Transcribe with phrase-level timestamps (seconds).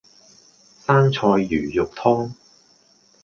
[0.87, 2.31] 生菜魚肉湯